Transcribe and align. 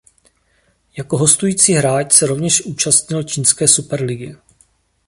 Jako 0.97 1.17
hostující 1.17 1.73
hráč 1.73 2.11
se 2.13 2.27
rovněž 2.27 2.65
účastnil 2.65 3.23
čínské 3.23 3.67
superligy. 3.67 4.35